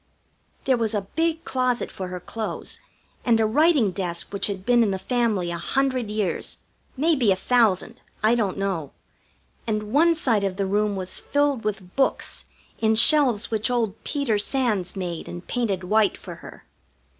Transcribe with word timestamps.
There 0.65 0.77
was 0.77 0.95
a 0.95 1.01
big 1.13 1.43
closet 1.45 1.91
for 1.91 2.07
her 2.07 2.19
clothes, 2.19 2.79
and 3.23 3.39
a 3.39 3.45
writing 3.45 3.91
desk 3.91 4.33
which 4.33 4.47
had 4.47 4.65
been 4.65 4.81
in 4.81 4.89
the 4.89 4.97
family 4.97 5.51
a 5.51 5.59
hundred 5.59 6.09
years 6.09 6.57
maybe 6.97 7.31
a 7.31 7.35
thousand. 7.35 8.01
I 8.23 8.33
don't 8.33 8.57
know. 8.57 8.93
And 9.67 9.93
one 9.93 10.15
side 10.15 10.43
of 10.43 10.57
the 10.57 10.65
room 10.65 10.95
was 10.95 11.19
filled 11.19 11.63
with 11.63 11.95
books 11.95 12.47
in 12.79 12.95
shelves 12.95 13.51
which 13.51 13.69
old 13.69 14.03
Peter 14.03 14.39
Sands 14.39 14.95
made 14.95 15.27
and 15.27 15.45
painted 15.45 15.83
white 15.83 16.17
for 16.17 16.37
her. 16.37 16.65